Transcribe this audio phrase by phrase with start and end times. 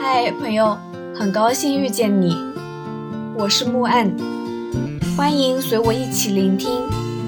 [0.00, 0.78] 嗨，朋友，
[1.12, 2.32] 很高兴遇见你，
[3.36, 4.16] 我是木岸，
[5.16, 6.70] 欢迎随我一起聆听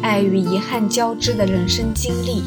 [0.00, 2.44] 爱与遗憾交织的人生经历。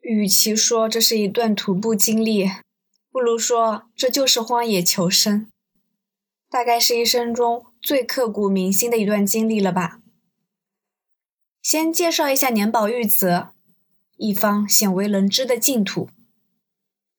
[0.00, 2.48] 与其说这是一段徒步经历，
[3.10, 5.50] 不如说这就是荒野求生，
[6.48, 9.98] 大概是一生中最刻骨铭心的一段经历了吧。
[11.60, 13.48] 先介绍一下年保玉泽，
[14.16, 16.08] 一方鲜为人知的净土。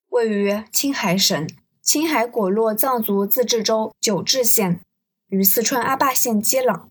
[0.10, 1.48] 位于青海省
[1.82, 4.82] 青海果洛藏族自治州九治县，
[5.28, 6.88] 与四川阿坝县接壤。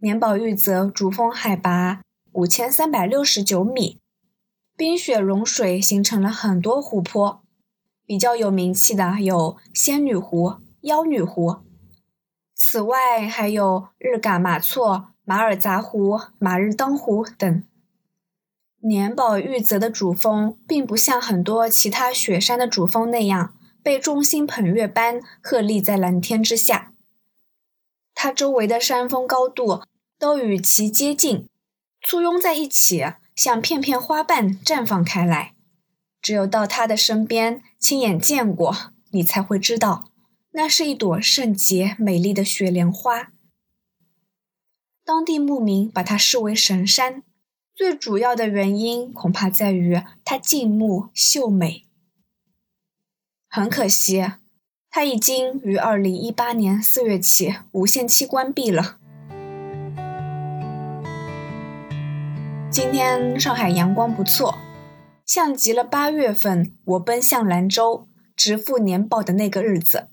[0.00, 2.02] 年保玉泽主峰海拔
[2.32, 3.98] 五千三百六十九米，
[4.76, 7.42] 冰雪融水形成了很多湖泊，
[8.06, 11.58] 比较有名气的有仙女湖、妖女湖。
[12.54, 17.64] 此外还有日嘎玛措、马尔杂湖、马日当湖等。
[18.86, 26.92] 年宝玉泽的主峰并不像很多其他雪山的主峰那样被众星捧月般鹤立在蓝天之下，
[28.14, 29.84] 它周围的山峰高度
[30.18, 31.48] 都与其接近，
[32.02, 33.02] 簇拥在一起，
[33.34, 35.54] 像片片花瓣绽放开来。
[36.20, 40.10] 只有到它的身边亲眼见过，你才会知道，
[40.52, 43.32] 那是一朵圣洁美丽的雪莲花。
[45.02, 47.22] 当地牧民把它视为神山。
[47.74, 51.84] 最主要的原因恐怕在于它静穆秀美。
[53.48, 54.24] 很可惜，
[54.88, 58.98] 它已经于二零一八年四月起无限期关闭了。
[62.70, 64.56] 今天上海阳光不错，
[65.26, 70.06] 像极了八月份我奔向兰州直赴年保的那个日子。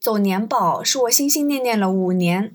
[0.00, 2.54] 走年保是我心心念念了五年，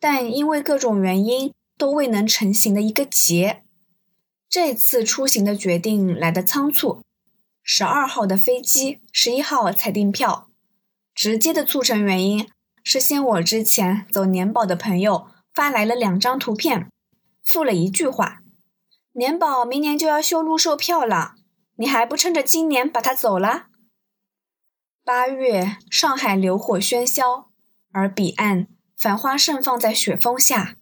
[0.00, 1.52] 但因为各种原因。
[1.76, 3.62] 都未能成行的一个劫，
[4.48, 7.02] 这次出行的决定来得仓促。
[7.62, 10.50] 十二号的飞机，十一号才订票。
[11.14, 12.48] 直接的促成原因
[12.82, 16.90] 是，先我之前走年保的朋友发来了两张图片，
[17.42, 18.42] 附了一句话
[19.14, 21.36] ：“年保明年就要修路售票了，
[21.76, 23.68] 你还不趁着今年把它走了？”
[25.04, 27.50] 八月，上海流火喧嚣，
[27.92, 30.76] 而彼岸繁花盛放在雪峰下。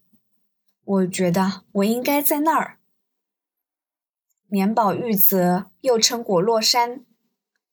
[0.85, 2.79] 我觉得我应该在那儿。
[4.49, 7.07] 年宝玉泽又称果洛山，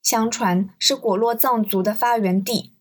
[0.00, 2.72] 相传是果洛藏族的发源地，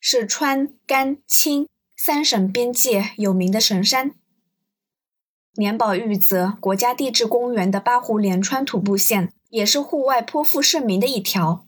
[0.00, 4.14] 是川甘青三省边界有名的神山。
[5.54, 11.66] 年宝玉泽国家地质公园的八湖连川徒步线也是户外颇负盛名的一条。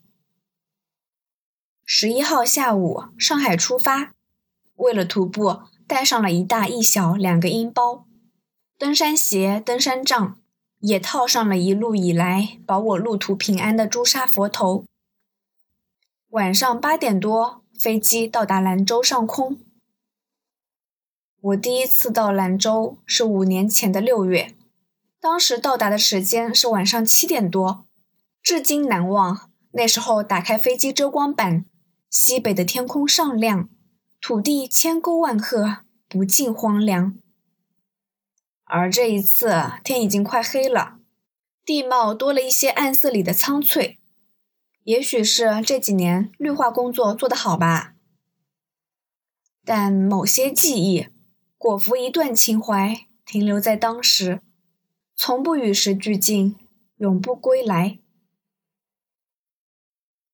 [1.85, 4.15] 十一号下午，上海出发，
[4.77, 5.63] 为了徒步。
[5.87, 8.07] 带上了一大一小两个音包，
[8.79, 10.39] 登山鞋、登山杖，
[10.81, 14.85] 也套上了一路以来保我路途平安的朱砂佛头。
[16.31, 19.59] 晚上八点多，飞机到达兰州上空。
[21.41, 24.55] 我第一次到兰州是五年前的六月，
[25.21, 27.85] 当时到达的时间是晚上七点多，
[28.43, 29.51] 至今难忘。
[29.73, 31.65] 那时候打开飞机遮光板，
[32.09, 33.69] 西北的天空尚亮。
[34.23, 35.79] 土地千沟万壑，
[36.09, 37.19] 不尽荒凉。
[38.63, 41.01] 而这一次天已经快黑了，
[41.65, 43.99] 地貌多了一些暗色里的苍翠，
[44.85, 47.95] 也许是这几年绿化工作做得好吧。
[49.65, 51.09] 但某些记忆
[51.59, 54.41] 裹服一段情怀，停留在当时，
[55.17, 56.57] 从不与时俱进，
[56.99, 57.99] 永不归来。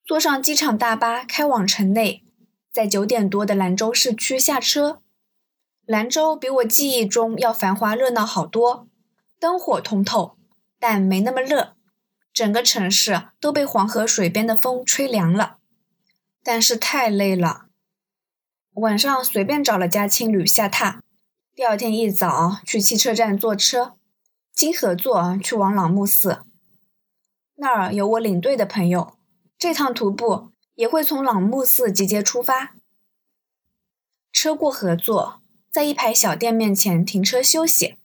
[0.05, 2.27] 坐上机场大巴，开往城内。
[2.79, 5.03] 在九点多的兰州市区下车，
[5.85, 8.87] 兰州比我记忆中要繁华热闹好多，
[9.41, 10.39] 灯火通透，
[10.79, 11.75] 但没那么热。
[12.33, 15.59] 整个城市都被黄河水边的风吹凉了，
[16.45, 17.67] 但是太累了。
[18.75, 21.01] 晚上随便找了家青旅下榻，
[21.57, 23.97] 第二天一早去汽车站坐车，
[24.53, 26.45] 经合作去往朗木寺，
[27.57, 29.15] 那儿有我领队的朋友。
[29.59, 30.53] 这趟徒步。
[30.79, 32.77] 也会从朗木寺集结出发。
[34.33, 35.41] 车过合作，
[35.73, 37.97] 在一排小店面前停车休息。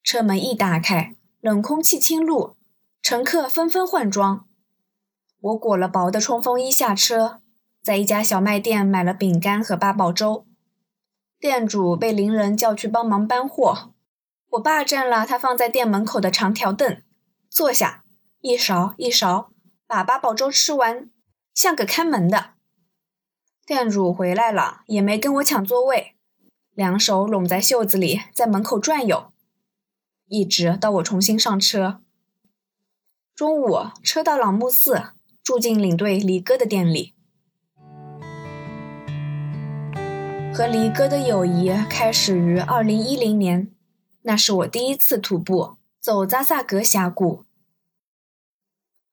[0.00, 2.54] 车门一打开，冷空气侵入，
[3.02, 4.46] 乘客纷纷换装。
[5.40, 7.40] 我裹了薄的冲锋衣下车，
[7.82, 10.46] 在一家小卖店买了饼干和八宝粥。
[11.40, 13.92] 店主被邻人叫去帮忙搬货，
[14.50, 17.02] 我霸占了他放在店门口的长条凳，
[17.50, 18.04] 坐下，
[18.40, 19.50] 一勺一勺
[19.88, 21.10] 把八宝粥吃完。
[21.54, 22.50] 像个看门的
[23.64, 26.16] 店主回来了，也没跟我抢座位，
[26.74, 29.32] 两手拢在袖子里，在门口转悠，
[30.26, 32.02] 一直到我重新上车。
[33.34, 35.12] 中午车到朗木寺，
[35.42, 37.14] 住进领队离哥的店里。
[40.52, 43.72] 和离哥的友谊开始于二零一零年，
[44.22, 47.44] 那是我第一次徒步走扎萨格峡谷。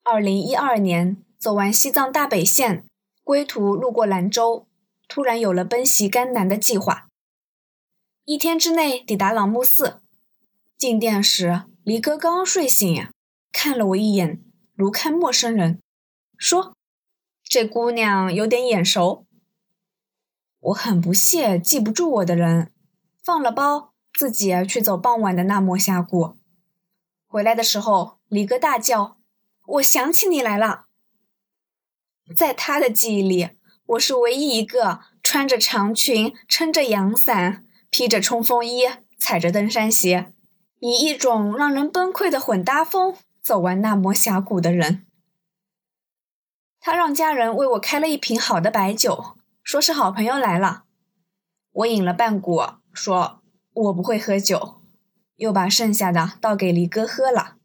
[0.04, 2.86] 二零一二年走完西藏大北线，
[3.24, 4.68] 归途路过兰州，
[5.08, 7.08] 突然有了奔袭甘南的计划。
[8.26, 10.02] 一天之内抵达朗木寺，
[10.78, 13.08] 进店时，离哥刚睡醒，
[13.52, 14.40] 看了我一眼，
[14.76, 15.82] 如看陌生人，
[16.38, 16.76] 说
[17.44, 19.26] ：“这姑娘有点眼熟。”
[20.62, 22.72] 我很不屑记不住我的人，
[23.24, 26.38] 放了包，自己去走傍晚的那摩峡谷。
[27.26, 29.18] 回来的时候，李哥大叫
[29.66, 30.86] ：“我想起你来了！”
[32.36, 33.50] 在他的记忆里，
[33.86, 40.34] 我是唯一一个穿着长裙、撑着阳伞、披着冲锋衣、踩着登山鞋，
[40.80, 45.06] 以一种让人崩溃的混搭风走完那摩峡谷的人。
[46.80, 49.38] 他让家人为我开了一瓶好的白酒。
[49.64, 50.86] 说是好朋友来了，
[51.72, 52.60] 我饮了半股，
[52.92, 53.44] 说
[53.74, 54.82] 我不会喝酒，
[55.36, 57.58] 又把剩下的倒给离哥喝了。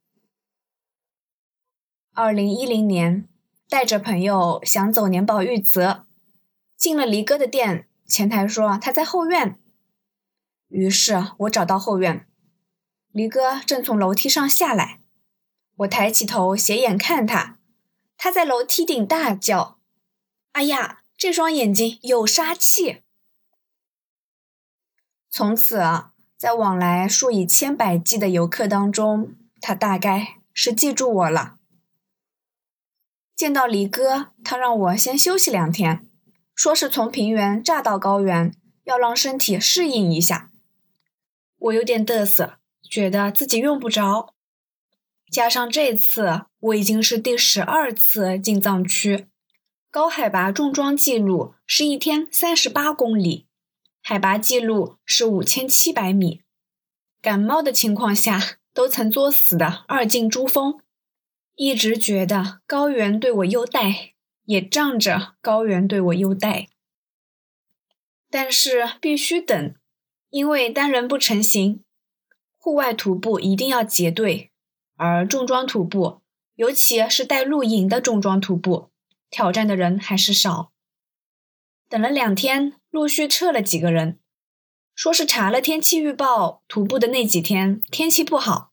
[2.12, 3.26] 二零一零年，
[3.68, 6.06] 带着朋友想走年宝玉泽，
[6.76, 9.58] 进了离哥的店，前台说他在后院，
[10.68, 12.26] 于是我找到后院，
[13.12, 15.00] 离哥正从楼梯上下来，
[15.76, 17.58] 我抬起头斜眼看他，
[18.16, 19.78] 他在楼梯顶大叫
[20.52, 23.00] ：“哎呀！”这双眼睛有杀气。
[25.30, 25.80] 从此，
[26.36, 31.58] 在往来数以千百计的游客当中，他大概是记住我了。
[33.37, 36.09] 见到离哥，他让我先休息两天，
[36.55, 38.55] 说是从平原炸到高原，
[38.85, 40.50] 要让身体适应一下。
[41.59, 42.55] 我有点嘚瑟，
[42.91, 44.33] 觉得自己用不着。
[45.31, 49.27] 加上这次，我已经是第十二次进藏区。
[49.91, 53.47] 高海拔重装记录是一天三十八公里，
[54.03, 56.41] 海拔记录是五千七百米。
[57.21, 60.81] 感冒的情况下都曾作死的二进珠峰，
[61.56, 64.12] 一直觉得高原对我优待，
[64.44, 66.69] 也仗着高原对我优待。
[68.31, 69.75] 但是必须等，
[70.29, 71.82] 因为单人不成行，
[72.58, 74.53] 户外徒步一定要结队，
[74.97, 76.20] 而重装徒步，
[76.56, 78.91] 尤其是带露营的重装徒步。
[79.31, 80.73] 挑战的人还是少，
[81.88, 84.20] 等了两天，陆续撤了几个人，
[84.94, 88.73] 说是查了天气预报，徒步的那几天天气不好。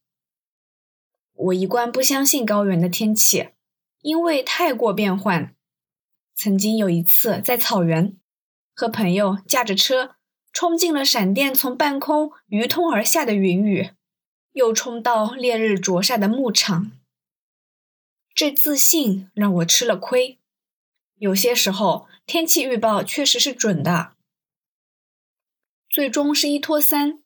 [1.44, 3.50] 我一贯不相信高原的天气，
[4.02, 5.54] 因为太过变幻。
[6.36, 8.18] 曾经有一次在草原，
[8.74, 10.16] 和朋友驾着车
[10.54, 13.90] 冲进了闪电从半空鱼通而下的云雨，
[14.54, 16.94] 又冲到烈日灼晒的牧场，
[18.34, 20.40] 这自信让我吃了亏。
[21.16, 24.14] 有些时候，天气预报确实是准的。
[25.90, 27.22] 最终是一拖三，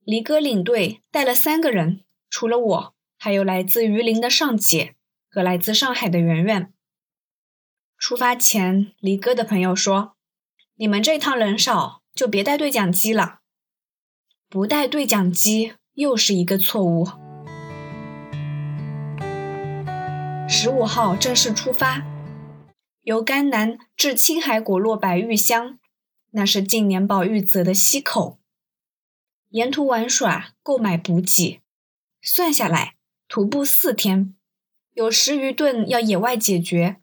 [0.00, 4.94] 离哥领队带了三个人，除了我，还有来自榆林的尚姐
[5.28, 6.72] 和来自上海的圆圆。
[7.98, 10.16] 出发前，离哥的朋友说
[10.76, 13.40] ：“你们这趟人少，就别带对讲机了。”
[14.48, 17.08] 不带对讲机又是一个错误。
[20.48, 22.06] 十五号正式出发。
[23.02, 25.78] 由甘南至青海果洛白玉乡，
[26.32, 28.40] 那是近年保玉泽的溪口。
[29.50, 31.60] 沿途玩耍、购买补给，
[32.20, 32.95] 算下来
[33.28, 34.34] 徒步四天，
[34.92, 37.00] 有十余顿要野外解决。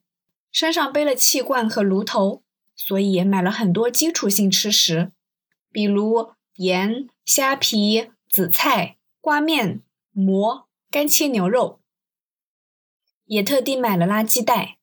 [0.52, 2.44] 身上背了气罐和炉头，
[2.76, 5.12] 所以买了很多基础性吃食，
[5.72, 11.82] 比如盐、虾皮、紫菜、挂面、馍、干切牛肉。
[13.26, 14.78] 也特地买了垃圾袋。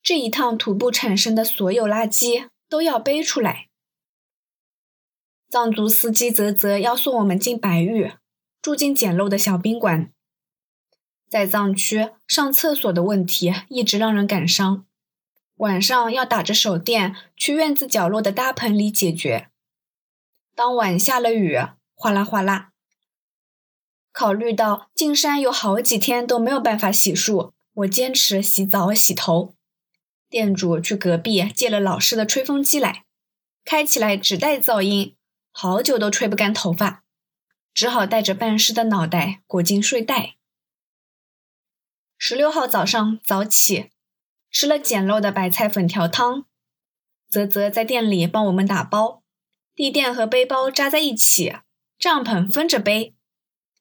[0.00, 3.68] 这一趟徒步产生的所有垃圾都要背出来。
[5.50, 8.12] 藏族司机泽泽要送我们进白玉，
[8.62, 10.12] 住进简陋的小宾馆。
[11.28, 14.86] 在藏区上厕所的问题一直让人感伤，
[15.56, 19.48] 晚上要打着手电去院子角落的搭棚里解决。
[20.54, 21.58] 当晚下了雨，
[21.94, 22.70] 哗啦哗啦。
[24.10, 29.54] 考虑到进山有好几天都没有办法洗漱，我坚持洗澡洗头。
[30.30, 33.04] 店主去隔壁借了老式的吹风机来，
[33.64, 35.14] 开起来只带噪音，
[35.52, 37.04] 好久都吹不干头发，
[37.74, 40.37] 只好带着半湿的脑袋裹进睡袋。
[42.20, 43.90] 十六号早上早起，
[44.50, 46.46] 吃了简陋的白菜粉条汤。
[47.30, 49.22] 泽泽在店里帮我们打包，
[49.72, 51.54] 地垫和背包扎在一起，
[51.96, 53.14] 帐篷分着背。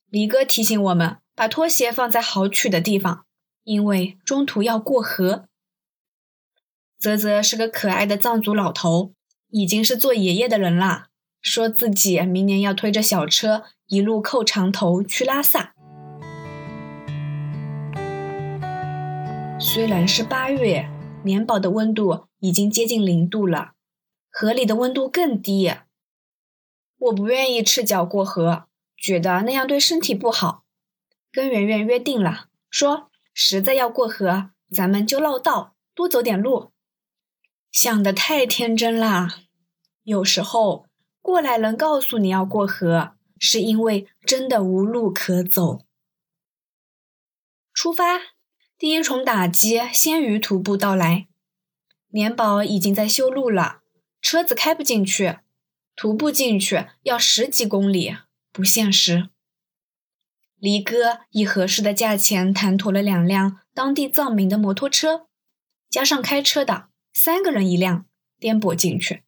[0.05, 3.25] 离哥提醒我们把拖鞋放在好取的地方，
[3.63, 5.47] 因为中途要过河。
[6.99, 9.13] 泽泽是个可爱的藏族老头，
[9.49, 11.07] 已经是做爷爷的人啦，
[11.41, 15.73] 说自己明年要推着小车一路扣长头去拉萨。
[19.59, 20.87] 虽然是八月，
[21.23, 23.73] 年宝的温度已经接近零度了，
[24.29, 25.73] 河里的温度更低。
[26.99, 30.63] 我不愿意赤脚过河，觉得那样对身体不好。
[31.31, 36.71] 跟圆圆约定了，说实在要过河，咱们就绕道多走点路。
[37.71, 39.39] 想的太天真啦！
[40.03, 40.85] 有时候
[41.19, 45.81] 过来人告诉你要过河，是因为真的无路可走。
[47.73, 48.36] 出发。
[48.79, 51.27] 第一重打击先于徒步到来，
[52.09, 53.81] 年宝已经在修路了，
[54.21, 55.39] 车子开不进去，
[55.95, 58.15] 徒步进去要十几公里，
[58.51, 59.29] 不现实。
[60.59, 65.25] 离哥以合适的价钱谈妥了两辆当地藏民的摩托车，
[65.89, 68.05] 加上开车的，三个人一辆，
[68.39, 69.23] 颠簸进去，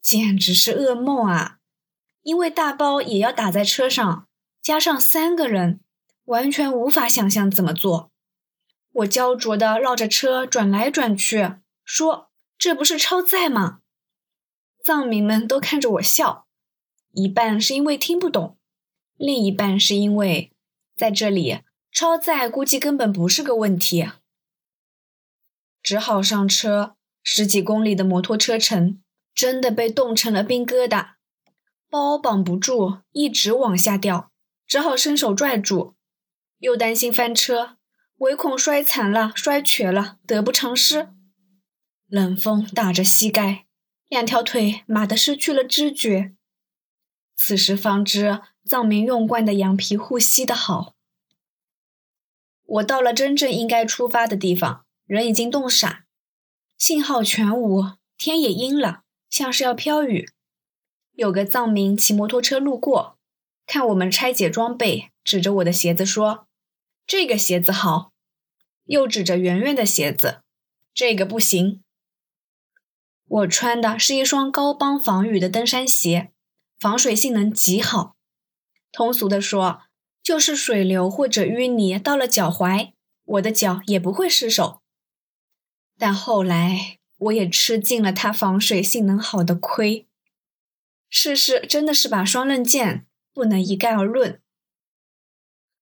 [0.00, 1.58] 简直是噩梦啊！
[2.22, 4.28] 因为大包也要打在车上，
[4.62, 5.80] 加上三个人，
[6.26, 8.09] 完全无法想象怎么做。
[8.92, 11.54] 我焦灼地绕着车转来转去，
[11.84, 13.80] 说：“这不是超载吗？”
[14.84, 16.46] 藏民们都看着我笑，
[17.12, 18.58] 一半是因为听不懂，
[19.16, 20.52] 另一半是因为
[20.96, 21.60] 在这里
[21.92, 24.08] 超载估计根本不是个问题。
[25.82, 29.02] 只好上车，十几公里的摩托车程
[29.34, 31.12] 真的被冻成了冰疙瘩，
[31.88, 34.32] 包绑不住，一直往下掉，
[34.66, 35.94] 只好伸手拽住，
[36.58, 37.76] 又担心翻车。
[38.20, 41.08] 唯恐摔残了、摔瘸了，得不偿失。
[42.06, 43.64] 冷风打着膝盖，
[44.08, 46.34] 两条腿麻得失去了知觉。
[47.34, 50.94] 此时方知藏民用惯的羊皮护膝的好。
[52.62, 56.04] 我到了真正应该出发的地方，人已经冻傻，
[56.76, 60.28] 信号全无，天也阴了，像是要飘雨。
[61.12, 63.18] 有个藏民骑摩托车路过，
[63.64, 66.46] 看我们拆解装备，指着我的鞋子说
[67.06, 68.09] ：“这个鞋子好。”
[68.90, 70.42] 又指着圆圆的鞋子，
[70.92, 71.84] 这个不行。
[73.24, 76.32] 我穿的是一双高帮防雨的登山鞋，
[76.76, 78.16] 防水性能极好。
[78.90, 79.82] 通俗的说，
[80.24, 82.90] 就是水流或者淤泥到了脚踝，
[83.24, 84.82] 我的脚也不会失手。
[85.96, 90.08] 但后来我也吃尽了它防水性能好的亏。
[91.08, 94.42] 世事真的是把双刃剑，不能一概而论。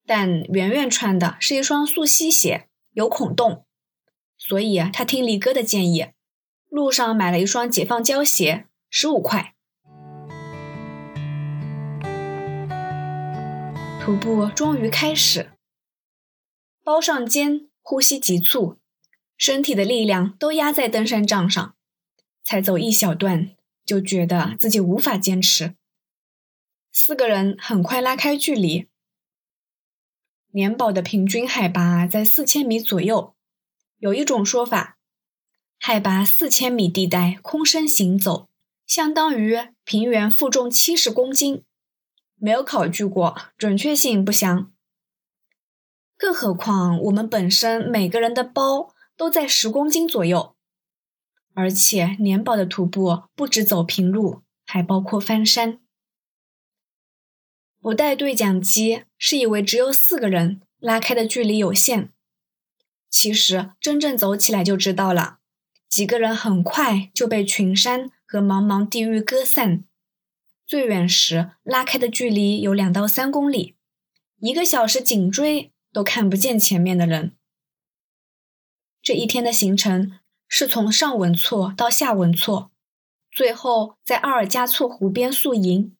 [0.04, 2.67] 但圆圆穿的是一双素溪鞋。
[2.98, 3.64] 有孔洞，
[4.36, 6.08] 所以，他听李哥的建议，
[6.68, 9.54] 路上买了一双解放胶鞋，十五块。
[14.00, 15.52] 徒步终于开始，
[16.82, 18.78] 包上肩，呼吸急促，
[19.36, 21.76] 身体的力量都压在登山杖上，
[22.42, 23.54] 才走一小段，
[23.86, 25.76] 就觉得自己无法坚持。
[26.90, 28.88] 四个人很快拉开距离。
[30.58, 33.36] 年宝的平均海拔在四千米左右。
[33.98, 34.98] 有一种说法，
[35.78, 38.48] 海拔四千米地带空身行走，
[38.84, 41.62] 相当于平原负重七十公斤。
[42.34, 44.72] 没有考据过，准确性不详。
[46.16, 50.56] 更何况我们本身每个人的包都在十公斤左右，
[51.54, 55.78] 而且年宝的徒步不止走平路，还包括翻山。
[57.88, 62.12] 不带对讲机，是以为只有四个人，拉开的距离有限。
[63.08, 65.38] 其实真正走起来就知道了，
[65.88, 69.84] 几个人很快就被群山和茫茫地域割散。
[70.66, 73.74] 最远时拉开的距离有两到三公里，
[74.40, 77.34] 一个小时紧追都看不见前面的人。
[79.00, 82.70] 这一天的行程是从上文措到下文措，
[83.30, 85.94] 最后在阿尔加措湖边宿营。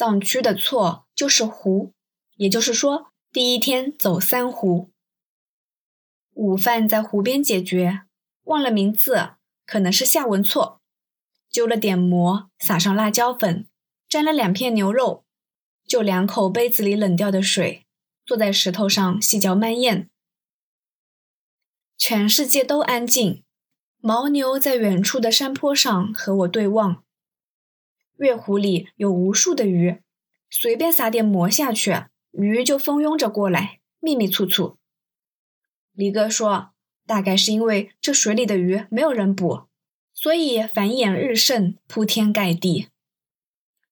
[0.00, 1.92] 藏区的错就是湖，
[2.36, 4.90] 也就是说，第一天走三湖。
[6.32, 8.04] 午饭在湖边解决，
[8.44, 9.32] 忘了名字，
[9.66, 10.80] 可能是夏文错。
[11.50, 13.66] 揪了点馍，撒上辣椒粉，
[14.08, 15.26] 沾了两片牛肉，
[15.86, 17.84] 就两口杯子里冷掉的水，
[18.24, 20.08] 坐在石头上细嚼慢咽。
[21.98, 23.44] 全世界都安静，
[24.00, 27.04] 牦牛在远处的山坡上和我对望。
[28.20, 30.02] 月湖里有无数的鱼，
[30.50, 34.76] 随便撒点馍下去，鱼就蜂拥着过来，密密簇簇。
[35.92, 36.72] 李哥说，
[37.06, 39.62] 大概是因为这水里的鱼没有人捕，
[40.12, 42.88] 所以繁衍日盛，铺天盖地。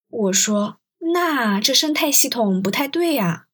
[0.08, 0.78] 我说，
[1.14, 3.46] 那这生态系统不太对呀。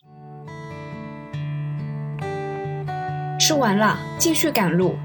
[3.39, 4.97] 吃完了继续赶路。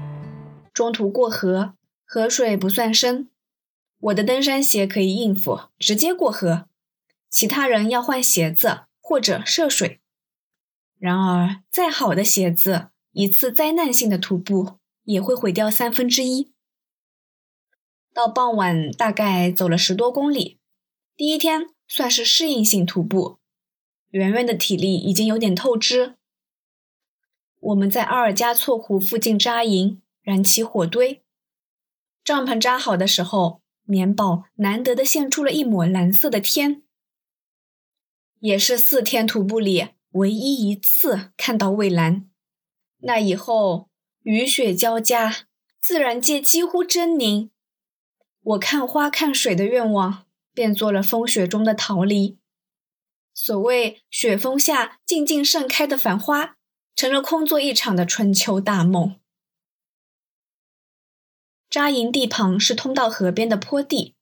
[0.72, 1.74] 中途过河，
[2.04, 3.28] 河水不算深，
[4.00, 6.68] 我的登山鞋可以应付，直接过河。
[7.28, 10.00] 其他人要换鞋子或者涉水。
[10.98, 16.52] 然而，再好的鞋子，一次灾难性的徒步也会毁掉三分之一。
[18.12, 20.58] 到傍晚，大概走了十多公里。
[21.16, 23.38] 第一天算是适应性徒步，
[24.10, 26.16] 圆圆的体力已经有点透支。
[27.60, 31.22] 我们在阿尔加措湖附近扎营，燃起火堆。
[32.24, 36.84] 帐篷扎好的时候，棉宝难得的现出了一抹蓝色的天，
[38.38, 42.30] 也是四天徒步里唯一一次看到蔚蓝。
[42.98, 43.88] 那以后，
[44.22, 45.48] 雨雪交加，
[45.80, 47.50] 自然界几乎狰狞。
[48.42, 52.38] 我看花看水的愿望，变做了风雪中的逃离。
[53.34, 56.56] 所谓雪峰下静静盛开的繁花，
[56.94, 59.19] 成了空作一场的春秋大梦。
[61.70, 64.16] 扎营地旁是通到河边的坡地，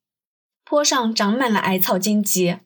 [0.65, 2.59] 坡上长满了矮草荆棘。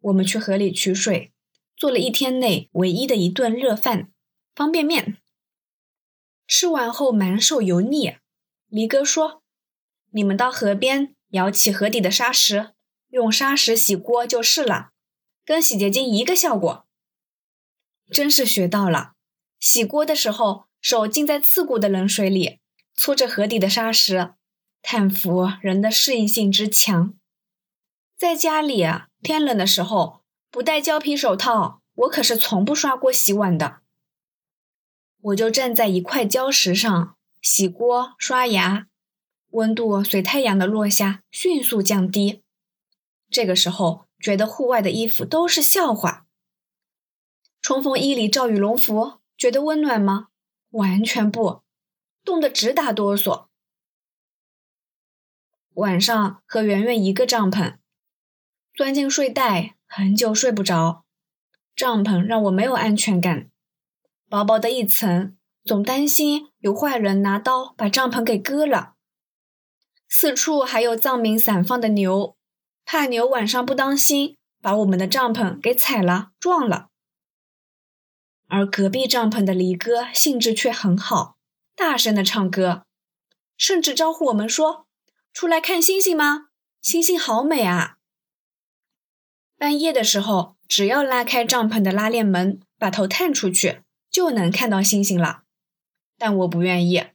[0.00, 1.32] 我们去河里取水，
[1.76, 4.10] 做了一天内唯一的一顿热饭——
[4.56, 5.18] 方便面。
[6.48, 8.16] 吃完后满手油腻，
[8.66, 9.44] 黎哥说。
[10.10, 12.70] 你们到河边舀起河底的沙石，
[13.10, 14.90] 用沙石洗锅就是了，
[15.44, 16.84] 跟洗洁精一个效果。
[18.10, 19.12] 真是学到了。
[19.60, 22.58] 洗锅的时候，手浸在刺骨的冷水里，
[22.96, 24.34] 搓着河底的沙石，
[24.82, 27.14] 叹服人的适应性之强。
[28.16, 33.80] 在家里啊，天冷的时候不戴胶皮手套，我可是从不刷锅洗碗的。
[35.20, 38.86] 我就站在一块礁石上洗锅、刷牙。
[39.50, 42.42] 温度随太阳的落下迅速降低，
[43.30, 46.26] 这个时候觉得户外的衣服都是笑话。
[47.62, 50.28] 冲锋衣里罩羽绒服，觉得温暖吗？
[50.70, 51.62] 完全不，
[52.26, 53.46] 冻得直打哆嗦。
[55.74, 57.76] 晚上和圆圆一个帐篷，
[58.74, 61.04] 钻进睡袋，很久睡不着。
[61.76, 63.48] 帐篷让我没有安全感，
[64.28, 68.94] 薄薄的一层，总担心有坏人拿刀把帐篷给割了。
[70.08, 72.36] 四处还有藏民散放的牛，
[72.84, 76.88] 怕牛晚上不当心把我们的帐篷给踩了撞了。
[78.48, 81.35] 而隔壁帐篷的离哥兴致却很好，
[81.76, 82.86] 大声的唱歌，
[83.58, 84.86] 甚至招呼我们说
[85.34, 86.48] ：“出来看星星吗？
[86.80, 87.98] 星星好美啊！”
[89.58, 95.42] 半夜的时候，只要拉开帐篷的拉链门，把头探出去，就能看到星星了。
[96.16, 97.08] 但我不愿意，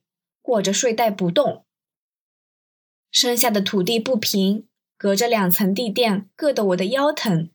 [0.43, 1.65] 裹着睡袋不动。
[3.09, 7.49] 身下的土地不平，隔着两层地垫，硌得我的腰疼。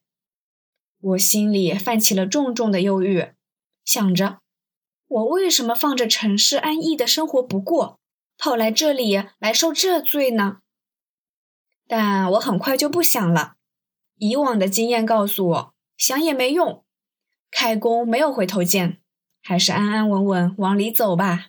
[1.01, 3.29] 我心里泛起了重重的忧郁，
[3.85, 4.41] 想着
[5.09, 8.01] 我为什么放着城市安逸的生活不过，
[8.37, 10.59] 跑来这里来受这罪呢？
[11.87, 13.55] 但我很快就不想了。
[14.19, 16.85] 以往的经验告诉我，想也没用，
[17.53, 18.99] 开弓没有回头箭，
[19.43, 21.47] 还是安安稳稳往里走吧。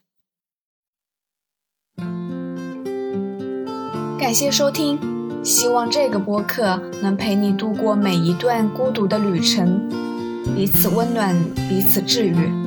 [4.20, 5.00] 感谢收听，
[5.43, 9.89] 希望这个播客能陪你度过每一段孤独的旅程，
[10.56, 11.36] 彼此温暖，
[11.70, 12.66] 彼此治愈。